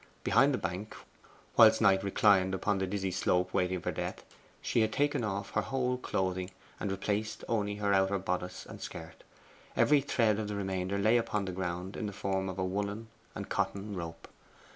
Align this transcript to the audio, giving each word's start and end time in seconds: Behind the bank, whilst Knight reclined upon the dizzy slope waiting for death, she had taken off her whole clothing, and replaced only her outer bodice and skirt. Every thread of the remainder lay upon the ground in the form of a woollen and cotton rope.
Behind 0.23 0.51
the 0.51 0.57
bank, 0.57 0.95
whilst 1.55 1.79
Knight 1.79 2.03
reclined 2.03 2.55
upon 2.55 2.79
the 2.79 2.87
dizzy 2.87 3.11
slope 3.11 3.53
waiting 3.53 3.79
for 3.81 3.91
death, 3.91 4.25
she 4.59 4.81
had 4.81 4.91
taken 4.91 5.23
off 5.23 5.51
her 5.51 5.61
whole 5.61 5.95
clothing, 5.99 6.49
and 6.79 6.89
replaced 6.89 7.43
only 7.47 7.75
her 7.75 7.93
outer 7.93 8.17
bodice 8.17 8.65
and 8.65 8.81
skirt. 8.81 9.23
Every 9.77 10.01
thread 10.01 10.39
of 10.39 10.47
the 10.47 10.55
remainder 10.55 10.97
lay 10.97 11.17
upon 11.17 11.45
the 11.45 11.51
ground 11.51 11.95
in 11.95 12.07
the 12.07 12.13
form 12.13 12.49
of 12.49 12.57
a 12.57 12.65
woollen 12.65 13.09
and 13.35 13.47
cotton 13.47 13.95
rope. 13.95 14.27